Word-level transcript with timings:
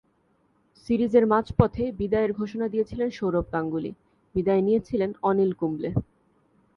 সিরিজের 0.77 1.25
মাঝপথে 1.27 1.83
বিদায়ের 1.91 2.31
ঘোষণা 2.33 2.65
দিয়েছিলেন 2.67 3.09
সৌরভ 3.09 3.45
গাঙ্গুলী, 3.53 3.91
বিদায় 4.35 4.61
নিয়েছিলেন 4.61 5.09
অনিল 5.23 5.51
কুম্বলে। 5.53 5.89